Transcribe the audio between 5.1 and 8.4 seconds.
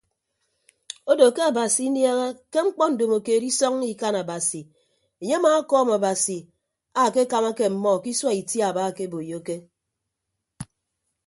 enye amaakọọm abasi akekamake ọmmọ ke isua